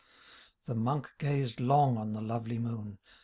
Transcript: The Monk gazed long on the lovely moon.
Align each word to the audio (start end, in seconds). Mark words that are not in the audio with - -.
The 0.65 0.73
Monk 0.73 1.11
gazed 1.19 1.59
long 1.59 1.95
on 1.95 2.13
the 2.13 2.21
lovely 2.21 2.57
moon. 2.57 2.97